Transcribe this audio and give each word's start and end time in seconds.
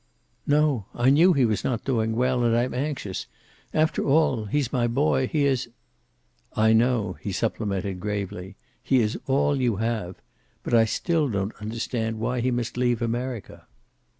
"No. 0.47 0.87
I 0.95 1.11
knew 1.11 1.33
he 1.33 1.45
was 1.45 1.63
not 1.63 1.85
doing 1.85 2.15
well. 2.15 2.43
And 2.43 2.57
I'm 2.57 2.73
anxious. 2.73 3.27
After 3.71 4.03
all, 4.03 4.45
he's 4.45 4.73
my 4.73 4.87
boy. 4.87 5.27
He 5.27 5.45
is" 5.45 5.69
"I 6.65 6.73
know," 6.73 7.17
he 7.21 7.31
supplemented 7.31 7.99
gravely. 7.99 8.55
"He 8.81 8.99
is 8.99 9.19
all 9.27 9.61
you 9.61 9.75
have. 9.75 10.15
But 10.63 10.73
I 10.73 10.85
still 10.85 11.29
don't 11.29 11.53
understand 11.61 12.17
why 12.17 12.39
he 12.41 12.49
must 12.49 12.77
leave 12.77 12.99
America." 12.99 13.67